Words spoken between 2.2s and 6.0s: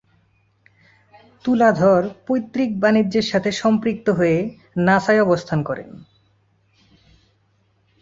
পৈতৃক বাণিজ্যের সাথে সম্পৃক্ত হয়ে লাসায় অবস্থান করেন।